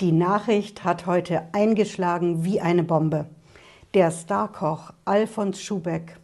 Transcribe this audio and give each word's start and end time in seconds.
Die 0.00 0.12
Nachricht 0.12 0.82
hat 0.82 1.04
heute 1.04 1.42
eingeschlagen 1.52 2.42
wie 2.42 2.58
eine 2.58 2.82
Bombe. 2.84 3.26
Der 3.92 4.10
Starkoch 4.10 4.94
Alfons 5.04 5.60
Schubeck 5.60 6.16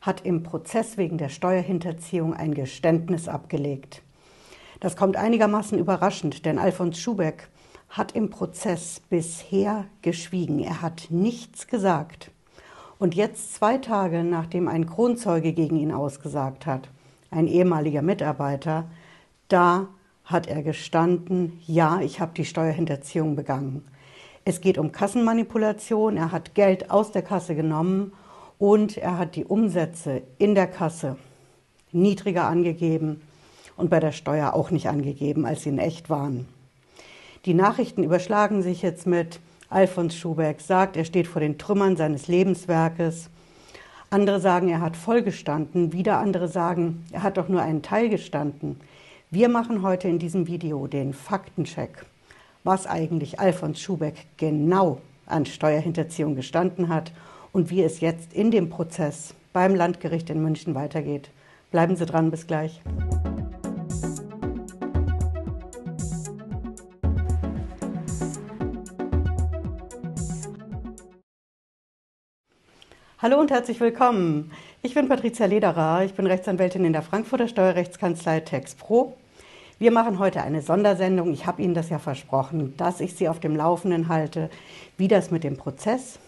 hat 0.00 0.22
im 0.22 0.42
Prozess 0.42 0.96
wegen 0.96 1.16
der 1.16 1.28
Steuerhinterziehung 1.28 2.34
ein 2.34 2.52
Geständnis 2.52 3.28
abgelegt. 3.28 4.02
Das 4.80 4.96
kommt 4.96 5.16
einigermaßen 5.16 5.78
überraschend, 5.78 6.44
denn 6.44 6.58
Alfons 6.58 6.98
Schubeck 6.98 7.48
hat 7.90 8.10
im 8.16 8.28
Prozess 8.28 9.00
bisher 9.08 9.84
geschwiegen. 10.02 10.58
Er 10.58 10.82
hat 10.82 11.06
nichts 11.10 11.68
gesagt. 11.68 12.32
Und 12.98 13.14
jetzt 13.14 13.54
zwei 13.54 13.78
Tage 13.78 14.24
nachdem 14.24 14.66
ein 14.66 14.86
Kronzeuge 14.86 15.52
gegen 15.52 15.76
ihn 15.76 15.92
ausgesagt 15.92 16.66
hat, 16.66 16.88
ein 17.30 17.46
ehemaliger 17.46 18.02
Mitarbeiter, 18.02 18.90
da 19.46 19.86
hat 20.26 20.48
er 20.48 20.62
gestanden, 20.62 21.60
ja, 21.66 22.00
ich 22.00 22.20
habe 22.20 22.32
die 22.36 22.44
Steuerhinterziehung 22.44 23.36
begangen. 23.36 23.86
Es 24.44 24.60
geht 24.60 24.76
um 24.76 24.92
Kassenmanipulation, 24.92 26.16
er 26.16 26.32
hat 26.32 26.54
Geld 26.54 26.90
aus 26.90 27.12
der 27.12 27.22
Kasse 27.22 27.54
genommen 27.54 28.12
und 28.58 28.96
er 28.96 29.18
hat 29.18 29.36
die 29.36 29.44
Umsätze 29.44 30.22
in 30.38 30.54
der 30.54 30.66
Kasse 30.66 31.16
niedriger 31.92 32.44
angegeben 32.44 33.22
und 33.76 33.88
bei 33.88 34.00
der 34.00 34.12
Steuer 34.12 34.54
auch 34.54 34.70
nicht 34.70 34.88
angegeben, 34.88 35.46
als 35.46 35.62
sie 35.62 35.70
in 35.70 35.78
echt 35.78 36.10
waren. 36.10 36.46
Die 37.44 37.54
Nachrichten 37.54 38.02
überschlagen 38.02 38.62
sich 38.62 38.82
jetzt 38.82 39.06
mit 39.06 39.40
Alfons 39.68 40.16
Schubeck 40.16 40.60
sagt, 40.60 40.96
er 40.96 41.04
steht 41.04 41.28
vor 41.28 41.40
den 41.40 41.58
Trümmern 41.58 41.96
seines 41.96 42.28
Lebenswerkes. 42.28 43.30
Andere 44.10 44.40
sagen, 44.40 44.68
er 44.68 44.80
hat 44.80 44.96
voll 44.96 45.22
gestanden. 45.22 45.92
Wieder 45.92 46.18
andere 46.18 46.48
sagen, 46.48 47.04
er 47.12 47.22
hat 47.22 47.36
doch 47.36 47.48
nur 47.48 47.62
einen 47.62 47.82
Teil 47.82 48.08
gestanden. 48.08 48.80
Wir 49.32 49.48
machen 49.48 49.82
heute 49.82 50.06
in 50.06 50.20
diesem 50.20 50.46
Video 50.46 50.86
den 50.86 51.12
Faktencheck, 51.12 52.06
was 52.62 52.86
eigentlich 52.86 53.40
Alfons 53.40 53.80
Schubeck 53.80 54.14
genau 54.36 55.00
an 55.26 55.46
Steuerhinterziehung 55.46 56.36
gestanden 56.36 56.88
hat 56.88 57.10
und 57.50 57.68
wie 57.68 57.82
es 57.82 57.98
jetzt 57.98 58.32
in 58.32 58.52
dem 58.52 58.70
Prozess 58.70 59.34
beim 59.52 59.74
Landgericht 59.74 60.30
in 60.30 60.44
München 60.44 60.76
weitergeht. 60.76 61.28
Bleiben 61.72 61.96
Sie 61.96 62.06
dran, 62.06 62.30
bis 62.30 62.46
gleich. 62.46 62.80
Hallo 73.18 73.40
und 73.40 73.50
herzlich 73.50 73.80
willkommen. 73.80 74.52
Ich 74.86 74.94
bin 74.94 75.08
Patricia 75.08 75.46
Lederer, 75.46 76.04
ich 76.04 76.14
bin 76.14 76.28
Rechtsanwältin 76.28 76.84
in 76.84 76.92
der 76.92 77.02
Frankfurter 77.02 77.48
Steuerrechtskanzlei 77.48 78.38
TexPro 78.38 79.16
wir 79.80 79.90
machen 79.90 80.20
heute 80.20 80.42
eine 80.42 80.62
Sondersendung. 80.62 81.32
Ich 81.32 81.44
habe 81.44 81.60
Ihnen 81.60 81.74
das 81.74 81.90
ja 81.90 81.98
versprochen, 81.98 82.74
dass 82.76 83.00
ich 83.00 83.16
Sie 83.16 83.28
auf 83.28 83.40
dem 83.40 83.56
Laufenden 83.56 84.06
halte, 84.06 84.48
wie 84.96 85.08
das 85.08 85.32
mit 85.32 85.42
dem 85.42 85.56
Prozess 85.56 86.20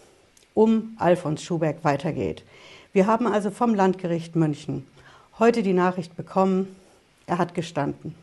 um 0.53 0.97
Alfons 0.99 1.41
Schubeck 1.41 1.77
weitergeht. 1.83 2.43
Wir 2.91 3.07
haben 3.07 3.27
also 3.27 3.49
vom 3.49 3.73
Landgericht 3.73 4.35
München 4.35 4.85
heute 5.39 5.63
die 5.63 5.71
Nachricht 5.71 6.17
bekommen, 6.17 6.75
er 7.27 7.37
hat 7.37 7.53
gestanden. 7.53 8.13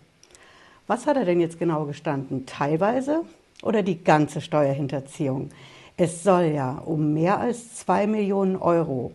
Was 0.87 1.07
hat 1.07 1.17
er 1.17 1.25
denn 1.25 1.41
jetzt 1.41 1.59
genau 1.59 1.87
gestanden? 1.87 2.45
Teilweise 2.45 3.23
oder 3.62 3.83
die 3.83 4.05
ganze 4.05 4.42
Steuerhinterziehung? 4.42 5.48
Es 5.97 6.23
soll 6.23 6.53
ja 6.55 6.73
um 6.84 7.14
mehr 7.14 7.41
als 7.41 7.75
zwei 7.77 8.07
Millionen 8.07 8.57
Euro 8.57 9.12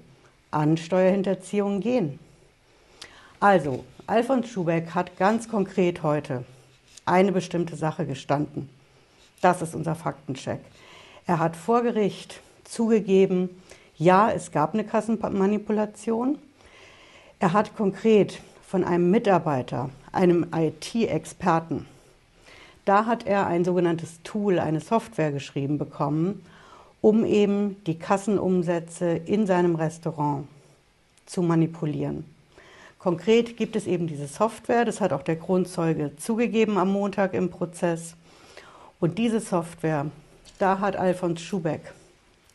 an 0.52 0.78
Steuerhinterziehung 0.78 1.80
gehen. 1.80 2.20
Also, 3.40 3.84
Alfons 4.08 4.50
Schubeck 4.50 4.94
hat 4.94 5.18
ganz 5.18 5.50
konkret 5.50 6.04
heute 6.04 6.46
eine 7.06 7.32
bestimmte 7.32 7.76
Sache 7.76 8.06
gestanden. 8.06 8.70
Das 9.42 9.62
ist 9.62 9.74
unser 9.74 9.96
Faktencheck. 9.96 10.60
Er 11.26 11.40
hat 11.40 11.56
vor 11.56 11.82
Gericht 11.82 12.42
zugegeben, 12.64 13.50
ja, 13.98 14.32
es 14.32 14.52
gab 14.52 14.74
eine 14.74 14.84
Kassenmanipulation. 14.84 16.38
Er 17.40 17.54
hat 17.54 17.76
konkret 17.76 18.40
von 18.68 18.84
einem 18.84 19.10
Mitarbeiter, 19.10 19.90
einem 20.12 20.48
IT-Experten, 20.54 21.88
da 22.86 23.06
hat 23.06 23.28
er 23.28 23.46
ein 23.46 23.64
sogenanntes 23.64 24.24
Tool, 24.24 24.60
eine 24.60 24.80
Software 24.80 25.32
geschrieben 25.32 25.78
bekommen, 25.78 26.44
um 27.02 27.26
eben 27.26 27.84
die 27.86 27.98
Kassenumsätze 27.98 29.10
in 29.26 29.48
seinem 29.48 29.76
Restaurant 29.76 30.48
zu 31.26 31.42
manipulieren. 31.42 32.26
Konkret 33.00 33.58
gibt 33.58 33.76
es 33.76 33.88
eben 33.88 34.06
diese 34.06 34.28
Software, 34.28 34.86
das 34.86 35.02
hat 35.02 35.12
auch 35.12 35.24
der 35.24 35.36
Kronzeuge 35.36 36.16
zugegeben 36.18 36.78
am 36.78 36.92
Montag 36.92 37.34
im 37.34 37.50
Prozess. 37.50 38.16
Und 39.00 39.18
diese 39.18 39.40
Software, 39.40 40.06
da 40.60 40.80
hat 40.80 40.96
Alfons 40.96 41.42
Schubeck 41.42 41.94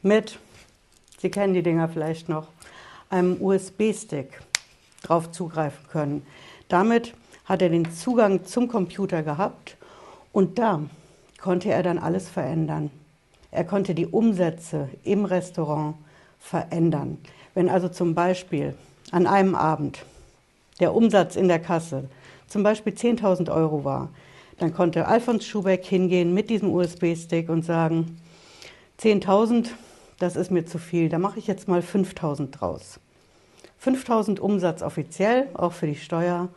mit, 0.03 0.39
Sie 1.19 1.31
kennen 1.31 1.55
die 1.55 1.63
Dinger 1.63 1.89
vielleicht 1.89 2.29
noch, 2.29 2.49
einem 3.11 3.41
USB-Stick 3.41 4.41
drauf 5.03 5.33
zugreifen 5.33 5.89
können. 5.91 6.27
Damit 6.69 7.15
hat 7.47 7.63
er 7.63 7.69
den 7.69 7.91
Zugang 7.91 8.45
zum 8.45 8.69
Computer 8.69 9.23
gehabt 9.23 9.77
und 10.33 10.59
da 10.59 10.83
konnte 11.41 11.71
er 11.71 11.83
dann 11.83 11.99
alles 11.99 12.29
verändern. 12.29 12.91
Er 13.57 13.65
konnte 13.65 13.95
die 13.95 14.07
Umsätze 14.07 14.91
im 15.03 15.25
Restaurant 15.25 15.95
verändern. 16.39 17.17
Wenn 17.55 17.71
also 17.71 17.89
zum 17.89 18.15
Beispiel 18.15 18.75
an 19.13 19.27
einem 19.27 19.55
Abend 19.55 20.05
der 20.79 20.95
Umsatz 20.95 21.37
in 21.37 21.49
der 21.49 21.59
Kasse 21.59 22.11
zum 22.49 22.63
Beispiel 22.63 22.93
10.000 22.93 23.51
Euro 23.51 23.83
war, 23.83 24.11
dann 24.59 24.75
konnte 24.75 25.09
Alfons 25.09 25.47
Schubeck 25.47 25.87
hingehen 25.87 26.35
mit 26.35 26.51
diesem 26.51 26.71
USB-Stick 26.71 27.49
und 27.49 27.65
sagen, 27.65 28.21
10.000, 29.01 29.69
das 30.19 30.37
ist 30.37 30.51
mir 30.51 30.67
zu 30.67 30.79
viel, 30.79 31.09
da 31.09 31.19
mache 31.19 31.39
ich 31.39 31.47
jetzt 31.47 31.67
mal 31.67 31.81
5.000 31.81 32.51
draus. 32.51 33.01
5.000 33.83 34.39
Umsatz 34.39 34.83
offiziell, 34.83 35.49
auch 35.55 35.73
für 35.73 35.87
die 35.87 35.97
Steuer, 35.97 36.49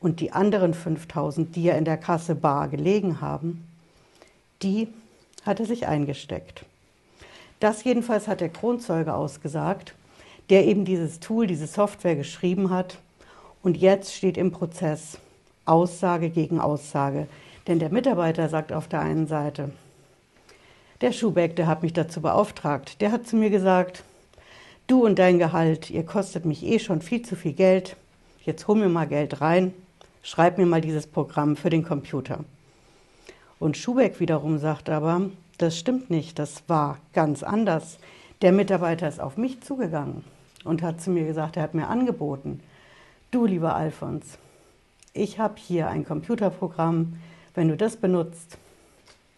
und 0.00 0.20
die 0.20 0.32
anderen 0.32 0.74
5.000, 0.74 1.52
die 1.52 1.62
ja 1.64 1.76
in 1.76 1.86
der 1.86 1.96
Kasse 1.96 2.34
bar 2.34 2.68
gelegen 2.68 3.22
haben, 3.22 3.66
die 4.62 4.88
hat 5.44 5.60
er 5.60 5.66
sich 5.66 5.86
eingesteckt. 5.86 6.64
Das 7.60 7.84
jedenfalls 7.84 8.28
hat 8.28 8.40
der 8.40 8.48
Kronzeuge 8.48 9.14
ausgesagt, 9.14 9.94
der 10.50 10.66
eben 10.66 10.84
dieses 10.84 11.20
Tool, 11.20 11.46
diese 11.46 11.66
Software 11.66 12.16
geschrieben 12.16 12.70
hat 12.70 12.98
und 13.62 13.76
jetzt 13.76 14.14
steht 14.14 14.36
im 14.36 14.50
Prozess 14.50 15.18
Aussage 15.64 16.30
gegen 16.30 16.60
Aussage. 16.60 17.28
Denn 17.66 17.78
der 17.78 17.90
Mitarbeiter 17.90 18.48
sagt 18.48 18.72
auf 18.72 18.88
der 18.88 19.00
einen 19.00 19.28
Seite, 19.28 19.70
der 21.00 21.12
Schubeck, 21.12 21.56
der 21.56 21.66
hat 21.66 21.82
mich 21.82 21.92
dazu 21.92 22.20
beauftragt, 22.20 23.00
der 23.00 23.12
hat 23.12 23.26
zu 23.26 23.36
mir 23.36 23.50
gesagt, 23.50 24.04
du 24.86 25.04
und 25.04 25.18
dein 25.18 25.38
Gehalt, 25.38 25.90
ihr 25.90 26.04
kostet 26.04 26.44
mich 26.44 26.64
eh 26.64 26.78
schon 26.78 27.02
viel 27.02 27.22
zu 27.22 27.36
viel 27.36 27.52
Geld, 27.52 27.96
jetzt 28.44 28.66
hol 28.66 28.76
mir 28.76 28.88
mal 28.88 29.06
Geld 29.06 29.40
rein, 29.40 29.72
schreib 30.22 30.58
mir 30.58 30.66
mal 30.66 30.80
dieses 30.80 31.06
Programm 31.06 31.56
für 31.56 31.70
den 31.70 31.84
Computer. 31.84 32.40
Und 33.62 33.76
Schubeck 33.76 34.18
wiederum 34.18 34.58
sagt 34.58 34.90
aber, 34.90 35.30
das 35.56 35.78
stimmt 35.78 36.10
nicht, 36.10 36.40
das 36.40 36.64
war 36.66 36.98
ganz 37.12 37.44
anders. 37.44 37.98
Der 38.40 38.50
Mitarbeiter 38.50 39.06
ist 39.06 39.20
auf 39.20 39.36
mich 39.36 39.60
zugegangen 39.60 40.24
und 40.64 40.82
hat 40.82 41.00
zu 41.00 41.10
mir 41.10 41.24
gesagt, 41.24 41.56
er 41.56 41.62
hat 41.62 41.72
mir 41.72 41.86
angeboten, 41.86 42.60
Du, 43.30 43.46
lieber 43.46 43.76
Alfons, 43.76 44.36
ich 45.12 45.38
habe 45.38 45.54
hier 45.58 45.86
ein 45.86 46.04
Computerprogramm. 46.04 47.20
Wenn 47.54 47.68
du 47.68 47.76
das 47.76 47.96
benutzt, 47.96 48.58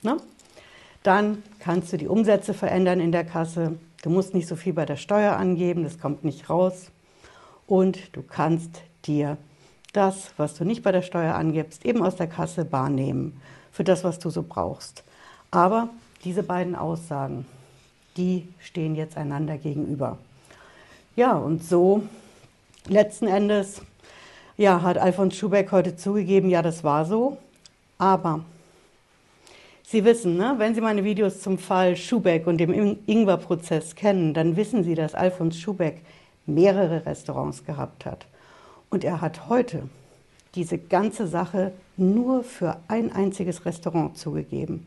ne, 0.01 0.17
dann 1.03 1.43
kannst 1.59 1.93
du 1.93 1.99
die 1.99 2.09
Umsätze 2.09 2.55
verändern 2.55 3.01
in 3.01 3.13
der 3.13 3.25
Kasse. 3.25 3.79
Du 4.03 4.09
musst 4.09 4.33
nicht 4.33 4.49
so 4.49 4.57
viel 4.57 4.73
bei 4.73 4.87
der 4.87 4.97
Steuer 4.97 5.37
angeben, 5.37 5.85
das 5.85 5.99
kommt 6.01 6.25
nicht 6.25 6.49
raus. 6.49 6.91
Und 7.67 8.17
du 8.17 8.23
kannst 8.23 8.81
dir 9.05 9.37
das, 9.93 10.33
was 10.39 10.55
du 10.55 10.65
nicht 10.65 10.83
bei 10.83 10.93
der 10.93 11.03
Steuer 11.03 11.35
angibst, 11.35 11.85
eben 11.85 12.03
aus 12.03 12.17
der 12.17 12.27
Kasse 12.27 12.65
bar 12.65 12.89
nehmen 12.89 13.39
für 13.75 13.85
das, 13.85 14.05
was 14.05 14.21
du 14.21 14.31
so 14.31 14.45
brauchst. 14.49 15.03
Aber 15.51 15.89
diese 16.25 16.45
beiden 16.45 16.77
Aussagen, 16.77 17.45
die 18.17 18.49
stehen 18.61 18.95
jetzt 18.95 19.17
einander 19.17 19.59
gegenüber. 19.59 20.17
Ja, 21.17 21.33
und 21.33 21.63
so 21.63 22.05
letzten 22.89 23.27
Endes 23.27 23.83
ja, 24.57 24.83
hat 24.83 24.97
Alfons 24.97 25.37
Schubeck 25.37 25.73
heute 25.73 25.97
zugegeben, 25.97 26.49
ja, 26.49 26.63
das 26.63 26.85
war 26.85 27.05
so. 27.05 27.37
Aber 27.99 28.45
Sie 29.83 30.05
wissen, 30.05 30.37
ne, 30.37 30.55
wenn 30.59 30.75
Sie 30.77 30.81
meine 30.81 31.03
Videos 31.03 31.41
zum 31.41 31.59
Fall 31.59 31.97
Schubeck 31.97 32.47
und 32.47 32.59
dem 32.59 32.99
Ingwer-Prozess 33.07 33.97
kennen, 33.97 34.35
dann 34.35 34.57
wissen 34.57 34.85
Sie, 34.85 34.95
dass 34.95 35.15
Alfons 35.15 35.59
Schubeck 35.59 36.01
mehrere 36.47 37.05
Restaurants 37.07 37.65
gehabt 37.65 38.07
hat. 38.07 38.27
Und 38.89 39.03
er 39.03 39.21
hat 39.21 39.49
heute 39.49 39.89
diese 40.55 40.79
ganze 40.79 41.27
Sache 41.27 41.73
nur 41.97 42.45
für 42.45 42.77
ein 42.89 43.13
einziges 43.13 43.65
Restaurant 43.65 44.17
zugegeben. 44.17 44.87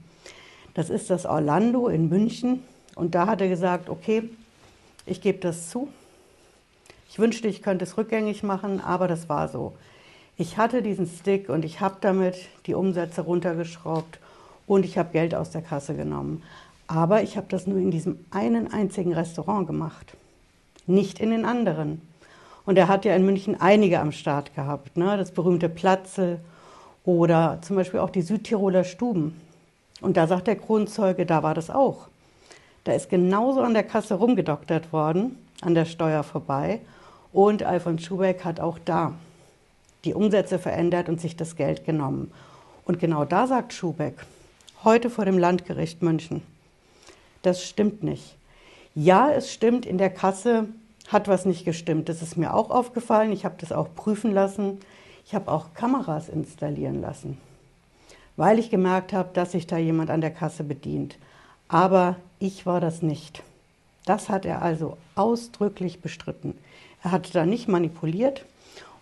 Das 0.74 0.90
ist 0.90 1.10
das 1.10 1.26
Orlando 1.26 1.88
in 1.88 2.10
München. 2.10 2.64
Und 2.96 3.16
da 3.16 3.28
hat 3.28 3.42
er 3.42 3.50
gesagt, 3.50 3.90
okay, 3.90 4.30
ich 5.06 5.22
gebe 5.22 5.40
das 5.40 5.70
zu, 5.70 5.88
ich 7.10 7.20
wünschte, 7.20 7.48
ich 7.48 7.62
könnte 7.62 7.86
es 7.86 7.98
rückgängig 7.98 8.44
machen, 8.44 8.80
aber 8.80 9.08
das 9.08 9.30
war 9.30 9.48
so. 9.48 9.74
Ich 10.38 10.58
hatte 10.58 10.84
diesen 10.84 11.08
Stick 11.08 11.50
und 11.50 11.66
ich 11.66 11.80
habe 11.80 11.96
damit 12.02 12.36
die 12.68 12.76
Umsätze 12.76 13.22
runtergeschraubt 13.22 14.20
und 14.68 14.86
ich 14.86 14.98
habe 14.98 15.12
Geld 15.12 15.34
aus 15.34 15.50
der 15.50 15.64
Kasse 15.64 15.96
genommen. 15.96 16.44
Aber 16.86 17.24
ich 17.24 17.38
habe 17.38 17.48
das 17.50 17.66
nur 17.66 17.80
in 17.80 17.90
diesem 17.90 18.24
einen 18.30 18.72
einzigen 18.72 19.14
Restaurant 19.14 19.66
gemacht, 19.66 20.16
nicht 20.86 21.20
in 21.20 21.32
den 21.32 21.46
anderen. 21.46 22.02
Und 22.68 22.78
er 22.78 22.90
hat 22.90 23.06
ja 23.06 23.16
in 23.16 23.26
München 23.26 23.60
einige 23.60 24.02
am 24.02 24.12
Start 24.12 24.54
gehabt, 24.54 24.98
ne? 24.98 25.16
das 25.16 25.32
berühmte 25.32 25.70
Platzel 25.70 26.40
oder 27.06 27.60
zum 27.62 27.78
Beispiel 27.78 28.02
auch 28.02 28.10
die 28.10 28.22
Südtiroler 28.22 28.84
Stuben. 28.84 29.40
Und 30.02 30.18
da 30.18 30.28
sagt 30.28 30.48
der 30.48 30.58
Kronzeuge, 30.58 31.26
da 31.26 31.44
war 31.44 31.54
das 31.54 31.70
auch. 31.70 32.10
Da 32.84 32.92
ist 32.92 33.10
genauso 33.10 33.62
an 33.62 33.74
der 33.74 33.84
Kasse 33.84 34.16
rumgedoktert 34.16 34.92
worden, 34.92 35.38
an 35.62 35.76
der 35.76 35.86
Steuer 35.86 36.24
vorbei. 36.24 36.82
Und 37.32 37.64
Alfons 37.64 38.04
Schubeck 38.04 38.44
hat 38.44 38.60
auch 38.60 38.80
da 38.84 39.14
die 40.04 40.14
Umsätze 40.14 40.60
verändert 40.60 41.08
und 41.08 41.22
sich 41.22 41.38
das 41.38 41.56
Geld 41.56 41.86
genommen. 41.86 42.32
Und 42.84 43.00
genau 43.00 43.24
da 43.24 43.48
sagt 43.48 43.72
Schubeck, 43.72 44.16
heute 44.84 45.10
vor 45.10 45.24
dem 45.24 45.38
Landgericht 45.38 46.02
München, 46.02 46.42
das 47.44 47.64
stimmt 47.64 48.04
nicht. 48.04 48.36
Ja, 48.94 49.32
es 49.32 49.54
stimmt, 49.54 49.86
in 49.86 49.98
der 49.98 50.10
Kasse 50.10 50.68
hat 51.08 51.28
was 51.28 51.46
nicht 51.46 51.66
gestimmt. 51.66 52.10
Das 52.10 52.22
ist 52.22 52.38
mir 52.38 52.54
auch 52.54 52.70
aufgefallen. 52.70 53.32
Ich 53.32 53.46
habe 53.46 53.56
das 53.60 53.72
auch 53.72 53.88
prüfen 53.96 54.34
lassen. 54.34 54.80
Ich 55.26 55.36
habe 55.36 55.52
auch 55.52 55.74
Kameras 55.74 56.30
installieren 56.30 57.02
lassen, 57.02 57.38
weil 58.38 58.60
ich 58.60 58.70
gemerkt 58.70 59.12
habe, 59.12 59.30
dass 59.34 59.52
sich 59.52 59.68
da 59.68 59.78
jemand 59.78 60.10
an 60.10 60.22
der 60.22 60.32
Kasse 60.32 60.64
bedient. 60.64 61.18
Aber 61.68 62.16
ich 62.40 62.66
war 62.66 62.80
das 62.80 63.02
nicht. 63.02 63.44
Das 64.06 64.30
hat 64.30 64.46
er 64.46 64.62
also 64.62 64.98
ausdrücklich 65.16 66.00
bestritten. 66.00 66.58
Er 67.04 67.12
hat 67.12 67.36
da 67.36 67.46
nicht 67.46 67.68
manipuliert 67.68 68.46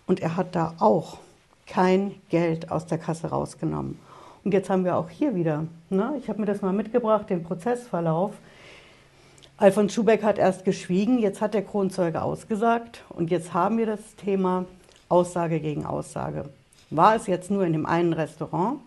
und 0.08 0.18
er 0.18 0.36
hat 0.36 0.56
da 0.56 0.74
auch 0.80 1.18
kein 1.66 2.14
Geld 2.28 2.72
aus 2.72 2.86
der 2.86 2.98
Kasse 2.98 3.28
rausgenommen. 3.28 3.98
Und 4.42 4.52
jetzt 4.52 4.70
haben 4.70 4.84
wir 4.84 4.96
auch 4.96 5.10
hier 5.10 5.34
wieder, 5.34 5.64
ne, 5.90 6.14
ich 6.18 6.28
habe 6.28 6.40
mir 6.40 6.46
das 6.46 6.62
mal 6.62 6.72
mitgebracht, 6.72 7.30
den 7.30 7.44
Prozessverlauf. 7.44 8.32
Alfons 9.58 9.94
Schubeck 9.94 10.22
hat 10.22 10.36
erst 10.36 10.66
geschwiegen, 10.66 11.18
jetzt 11.18 11.40
hat 11.40 11.54
der 11.54 11.62
Kronzeuge 11.62 12.20
ausgesagt 12.20 13.02
und 13.08 13.30
jetzt 13.30 13.54
haben 13.54 13.78
wir 13.78 13.86
das 13.86 14.00
Thema 14.16 14.66
Aussage 15.08 15.60
gegen 15.60 15.86
Aussage. 15.86 16.44
War 16.90 17.16
es 17.16 17.26
jetzt 17.26 17.50
nur 17.50 17.64
in 17.64 17.72
dem 17.72 17.86
einen 17.86 18.12
Restaurant, 18.12 18.80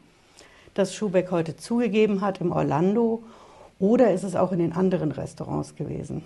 das 0.75 0.93
Schubeck 0.93 1.31
heute 1.31 1.57
zugegeben 1.57 2.21
hat 2.21 2.39
im 2.39 2.51
Orlando, 2.51 3.23
oder 3.79 4.13
ist 4.13 4.21
es 4.21 4.35
auch 4.35 4.51
in 4.51 4.59
den 4.59 4.73
anderen 4.73 5.11
Restaurants 5.11 5.75
gewesen? 5.75 6.23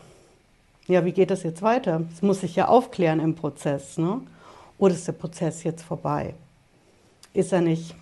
Ja, 0.88 1.06
wie 1.06 1.14
geht 1.14 1.32
das 1.32 1.44
jetzt 1.44 1.62
weiter? 1.62 2.02
Es 2.14 2.22
muss 2.22 2.42
sich 2.42 2.58
ja 2.58 2.68
aufklären 2.68 3.22
im 3.22 3.36
Prozess, 3.36 3.98
ne? 3.98 4.20
Oder 4.78 4.94
ist 4.94 5.08
der 5.08 5.14
Prozess 5.14 5.64
jetzt 5.64 5.84
vorbei? 5.84 6.34
Ist 7.34 7.54
er 7.54 7.62
nicht? 7.62 7.96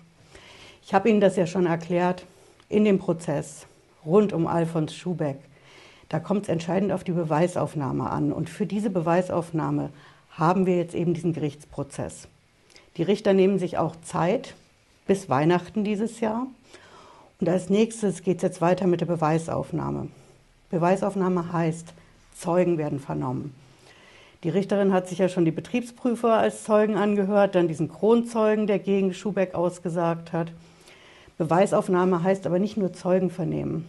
Ich 0.84 0.92
habe 0.92 1.08
Ihnen 1.08 1.20
das 1.20 1.36
ja 1.36 1.46
schon 1.46 1.66
erklärt 1.66 2.26
in 2.68 2.84
dem 2.84 2.98
Prozess 2.98 3.66
rund 4.04 4.32
um 4.32 4.48
Alfons 4.48 4.92
Schubeck. 4.92 5.38
Da 6.12 6.20
kommt 6.20 6.42
es 6.42 6.48
entscheidend 6.50 6.92
auf 6.92 7.04
die 7.04 7.12
Beweisaufnahme 7.12 8.10
an. 8.10 8.34
Und 8.34 8.50
für 8.50 8.66
diese 8.66 8.90
Beweisaufnahme 8.90 9.88
haben 10.32 10.66
wir 10.66 10.76
jetzt 10.76 10.94
eben 10.94 11.14
diesen 11.14 11.32
Gerichtsprozess. 11.32 12.28
Die 12.98 13.02
Richter 13.02 13.32
nehmen 13.32 13.58
sich 13.58 13.78
auch 13.78 13.96
Zeit 14.02 14.54
bis 15.06 15.30
Weihnachten 15.30 15.84
dieses 15.84 16.20
Jahr. 16.20 16.48
Und 17.40 17.48
als 17.48 17.70
nächstes 17.70 18.22
geht 18.22 18.36
es 18.36 18.42
jetzt 18.42 18.60
weiter 18.60 18.86
mit 18.86 19.00
der 19.00 19.06
Beweisaufnahme. 19.06 20.08
Beweisaufnahme 20.68 21.50
heißt, 21.50 21.94
Zeugen 22.36 22.76
werden 22.76 23.00
vernommen. 23.00 23.54
Die 24.44 24.50
Richterin 24.50 24.92
hat 24.92 25.08
sich 25.08 25.16
ja 25.16 25.30
schon 25.30 25.46
die 25.46 25.50
Betriebsprüfer 25.50 26.34
als 26.34 26.64
Zeugen 26.64 26.96
angehört, 26.96 27.54
dann 27.54 27.68
diesen 27.68 27.88
Kronzeugen, 27.90 28.66
der 28.66 28.80
gegen 28.80 29.14
Schubeck 29.14 29.54
ausgesagt 29.54 30.34
hat. 30.34 30.52
Beweisaufnahme 31.38 32.22
heißt 32.22 32.46
aber 32.46 32.58
nicht 32.58 32.76
nur 32.76 32.92
Zeugen 32.92 33.30
vernehmen. 33.30 33.86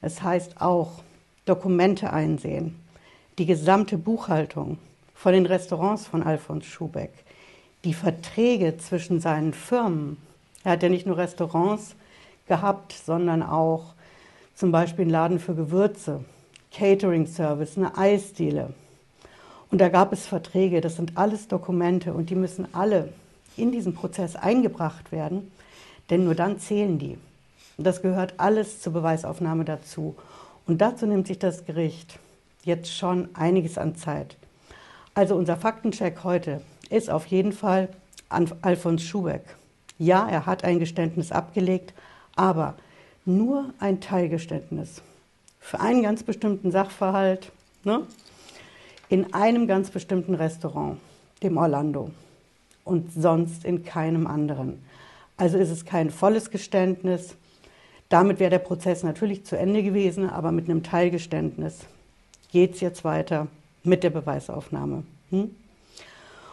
Es 0.00 0.22
heißt 0.22 0.60
auch 0.60 1.02
Dokumente 1.46 2.12
einsehen, 2.12 2.76
die 3.38 3.46
gesamte 3.46 3.96
Buchhaltung 3.96 4.78
von 5.14 5.32
den 5.32 5.46
Restaurants 5.46 6.06
von 6.06 6.22
Alfons 6.22 6.66
Schubeck, 6.66 7.12
die 7.84 7.94
Verträge 7.94 8.76
zwischen 8.76 9.20
seinen 9.20 9.54
Firmen. 9.54 10.18
Er 10.62 10.72
hat 10.72 10.82
ja 10.82 10.90
nicht 10.90 11.06
nur 11.06 11.16
Restaurants 11.16 11.94
gehabt, 12.46 12.92
sondern 12.92 13.42
auch 13.42 13.94
zum 14.54 14.72
Beispiel 14.72 15.02
einen 15.02 15.10
Laden 15.10 15.38
für 15.38 15.54
Gewürze, 15.54 16.24
Catering 16.70 17.26
Service, 17.26 17.78
eine 17.78 17.96
Eisdiele, 17.96 18.74
und 19.70 19.80
da 19.80 19.88
gab 19.88 20.12
es 20.12 20.26
Verträge, 20.26 20.80
das 20.80 20.96
sind 20.96 21.16
alles 21.16 21.48
Dokumente 21.48 22.14
und 22.14 22.30
die 22.30 22.34
müssen 22.34 22.72
alle 22.72 23.12
in 23.56 23.72
diesen 23.72 23.94
Prozess 23.94 24.36
eingebracht 24.36 25.12
werden, 25.12 25.50
denn 26.10 26.24
nur 26.24 26.34
dann 26.34 26.60
zählen 26.60 26.98
die. 26.98 27.18
Und 27.76 27.86
das 27.86 28.02
gehört 28.02 28.34
alles 28.38 28.80
zur 28.80 28.92
Beweisaufnahme 28.92 29.64
dazu. 29.64 30.14
Und 30.66 30.80
dazu 30.80 31.06
nimmt 31.06 31.26
sich 31.26 31.38
das 31.38 31.64
Gericht 31.64 32.18
jetzt 32.64 32.92
schon 32.92 33.28
einiges 33.34 33.78
an 33.78 33.96
Zeit. 33.96 34.36
Also 35.14 35.36
unser 35.36 35.56
Faktencheck 35.56 36.24
heute 36.24 36.60
ist 36.90 37.10
auf 37.10 37.26
jeden 37.26 37.52
Fall 37.52 37.88
an 38.28 38.50
Alfons 38.62 39.02
Schubeck. 39.02 39.44
Ja, 39.98 40.28
er 40.28 40.46
hat 40.46 40.64
ein 40.64 40.78
Geständnis 40.78 41.32
abgelegt, 41.32 41.94
aber 42.34 42.74
nur 43.24 43.72
ein 43.78 44.00
Teilgeständnis. 44.00 45.02
Für 45.60 45.80
einen 45.80 46.02
ganz 46.02 46.22
bestimmten 46.22 46.70
Sachverhalt. 46.70 47.50
Ne? 47.84 48.06
in 49.08 49.32
einem 49.32 49.66
ganz 49.66 49.90
bestimmten 49.90 50.34
Restaurant, 50.34 50.98
dem 51.42 51.56
Orlando, 51.56 52.10
und 52.84 53.12
sonst 53.12 53.64
in 53.64 53.84
keinem 53.84 54.26
anderen. 54.26 54.82
Also 55.36 55.58
ist 55.58 55.70
es 55.70 55.84
kein 55.84 56.10
volles 56.10 56.50
Geständnis. 56.50 57.36
Damit 58.08 58.38
wäre 58.38 58.50
der 58.50 58.58
Prozess 58.58 59.02
natürlich 59.02 59.44
zu 59.44 59.58
Ende 59.58 59.82
gewesen, 59.82 60.28
aber 60.28 60.52
mit 60.52 60.68
einem 60.68 60.82
Teilgeständnis 60.82 61.80
geht 62.52 62.74
es 62.74 62.80
jetzt 62.80 63.04
weiter 63.04 63.48
mit 63.82 64.04
der 64.04 64.10
Beweisaufnahme. 64.10 65.02
Hm? 65.30 65.50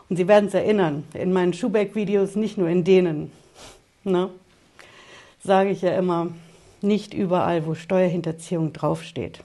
Und 0.09 0.17
Sie 0.17 0.27
werden 0.27 0.47
es 0.47 0.53
erinnern, 0.53 1.03
in 1.13 1.31
meinen 1.31 1.53
Schubeck-Videos, 1.53 2.35
nicht 2.35 2.57
nur 2.57 2.69
in 2.69 2.83
denen, 2.83 3.31
ne, 4.03 4.29
sage 5.43 5.69
ich 5.69 5.81
ja 5.81 5.97
immer, 5.97 6.29
nicht 6.81 7.13
überall, 7.13 7.65
wo 7.65 7.75
Steuerhinterziehung 7.75 8.73
draufsteht, 8.73 9.39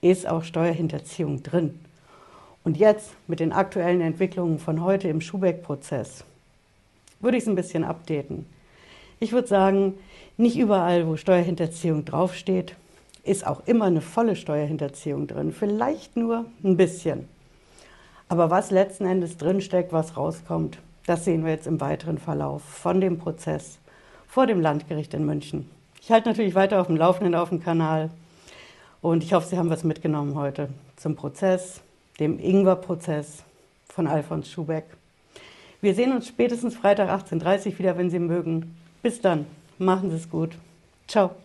ist 0.00 0.28
auch 0.28 0.44
Steuerhinterziehung 0.44 1.42
drin. 1.42 1.78
Und 2.62 2.76
jetzt 2.76 3.10
mit 3.26 3.40
den 3.40 3.52
aktuellen 3.52 4.00
Entwicklungen 4.00 4.58
von 4.58 4.82
heute 4.82 5.08
im 5.08 5.20
Schubeck-Prozess 5.20 6.24
würde 7.20 7.36
ich 7.36 7.44
es 7.44 7.48
ein 7.48 7.54
bisschen 7.54 7.84
updaten. 7.84 8.46
Ich 9.18 9.32
würde 9.32 9.48
sagen, 9.48 9.94
nicht 10.36 10.58
überall, 10.58 11.06
wo 11.06 11.16
Steuerhinterziehung 11.16 12.04
draufsteht, 12.04 12.74
ist 13.24 13.46
auch 13.46 13.66
immer 13.66 13.86
eine 13.86 14.02
volle 14.02 14.36
Steuerhinterziehung 14.36 15.26
drin. 15.26 15.52
Vielleicht 15.52 16.16
nur 16.16 16.44
ein 16.62 16.76
bisschen. 16.76 17.28
Aber 18.28 18.50
was 18.50 18.70
letzten 18.70 19.06
Endes 19.06 19.38
drinsteckt, 19.38 19.92
was 19.92 20.16
rauskommt, 20.16 20.78
das 21.06 21.24
sehen 21.24 21.44
wir 21.44 21.52
jetzt 21.52 21.66
im 21.66 21.80
weiteren 21.80 22.18
Verlauf 22.18 22.62
von 22.62 23.00
dem 23.00 23.18
Prozess 23.18 23.78
vor 24.28 24.46
dem 24.46 24.60
Landgericht 24.60 25.14
in 25.14 25.24
München. 25.24 25.70
Ich 26.02 26.10
halte 26.10 26.28
natürlich 26.28 26.54
weiter 26.54 26.80
auf 26.80 26.88
dem 26.88 26.96
Laufenden 26.96 27.34
auf 27.34 27.48
dem 27.48 27.62
Kanal 27.62 28.10
und 29.00 29.24
ich 29.24 29.32
hoffe, 29.32 29.46
Sie 29.46 29.56
haben 29.56 29.70
was 29.70 29.84
mitgenommen 29.84 30.34
heute 30.34 30.68
zum 30.96 31.16
Prozess, 31.16 31.80
dem 32.20 32.38
Ingwer-Prozess 32.38 33.44
von 33.88 34.06
Alfons 34.06 34.50
Schubeck. 34.50 34.84
Wir 35.80 35.94
sehen 35.94 36.12
uns 36.12 36.28
spätestens 36.28 36.74
Freitag 36.74 37.08
18.30 37.08 37.66
Uhr 37.66 37.78
wieder, 37.78 37.96
wenn 37.96 38.10
Sie 38.10 38.18
mögen. 38.18 38.76
Bis 39.06 39.20
dann. 39.20 39.46
Machen 39.78 40.10
Sie 40.10 40.16
es 40.16 40.28
gut. 40.28 40.56
Ciao. 41.06 41.36